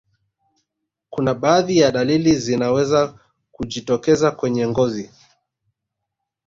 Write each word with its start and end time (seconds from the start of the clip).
kuna 1.09 1.33
baadhi 1.33 1.77
ya 1.77 1.91
dalili 1.91 2.35
zinaweza 2.35 3.19
kujitokeza 3.51 4.31
kwenye 4.31 4.67
ngozi 4.67 5.11